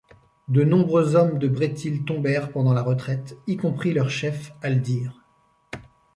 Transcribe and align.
De 0.47 0.63
nombreux 0.63 1.15
Hommes 1.15 1.37
de 1.37 1.47
Brethil 1.47 2.03
tombèrent 2.05 2.51
pendant 2.51 2.73
la 2.73 2.81
retraite, 2.81 3.37
y 3.45 3.55
compris 3.55 3.93
leur 3.93 4.09
chef 4.09 4.51
Haldir. 4.63 5.21